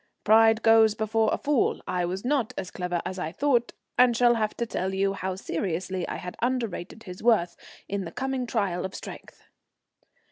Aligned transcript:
Pride 0.23 0.63
goes 0.63 0.95
before 0.95 1.29
a 1.31 1.37
fall. 1.37 1.79
I 1.87 2.05
was 2.05 2.25
not 2.25 2.53
as 2.57 2.71
clever 2.71 3.03
as 3.05 3.19
I 3.19 3.31
thought, 3.31 3.71
and 3.99 4.17
shall 4.17 4.33
have 4.33 4.57
to 4.57 4.65
tell 4.65 4.95
you 4.95 5.13
how 5.13 5.35
seriously 5.35 6.07
I 6.07 6.15
had 6.15 6.37
underrated 6.41 7.03
his 7.03 7.21
worth 7.21 7.55
in 7.87 8.03
the 8.05 8.11
coming 8.11 8.47
trial 8.47 8.83
of 8.83 8.95
strength. 8.95 9.43